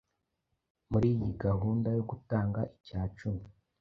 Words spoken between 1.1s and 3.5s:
iyi gahunda yo gutanga icyacumi,